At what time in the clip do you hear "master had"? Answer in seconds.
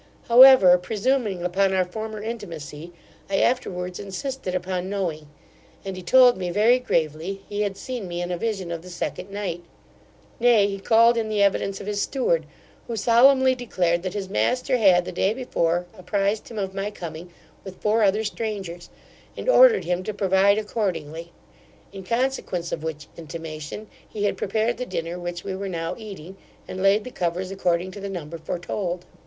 14.27-15.05